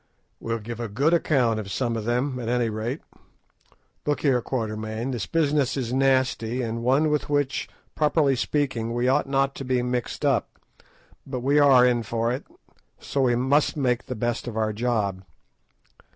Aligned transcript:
"We'll 0.39 0.57
give 0.57 0.79
a 0.79 0.87
good 0.87 1.13
account 1.13 1.59
of 1.59 1.71
some 1.71 1.95
of 1.95 2.05
them, 2.05 2.39
at 2.39 2.49
any 2.49 2.69
rate. 2.71 3.01
Look 4.07 4.21
here, 4.21 4.41
Quatermain, 4.41 5.11
this 5.11 5.27
business 5.27 5.77
is 5.77 5.93
nasty, 5.93 6.63
and 6.63 6.81
one 6.81 7.11
with 7.11 7.29
which, 7.29 7.69
properly 7.93 8.35
speaking, 8.35 8.95
we 8.95 9.07
ought 9.07 9.29
not 9.29 9.53
to 9.57 9.63
be 9.63 9.83
mixed 9.83 10.25
up, 10.25 10.49
but 11.27 11.41
we 11.41 11.59
are 11.59 11.85
in 11.85 12.01
for 12.01 12.31
it, 12.31 12.45
so 12.97 13.21
we 13.21 13.35
must 13.35 13.77
make 13.77 14.07
the 14.07 14.15
best 14.15 14.47
of 14.47 14.57
our 14.57 14.73
job. 14.73 15.21